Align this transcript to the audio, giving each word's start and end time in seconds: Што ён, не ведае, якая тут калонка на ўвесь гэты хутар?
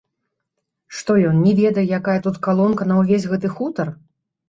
Што 0.99 1.17
ён, 1.33 1.37
не 1.49 1.53
ведае, 1.61 1.85
якая 1.99 2.19
тут 2.31 2.43
калонка 2.51 2.83
на 2.91 3.01
ўвесь 3.05 3.31
гэты 3.33 3.57
хутар? 3.57 3.99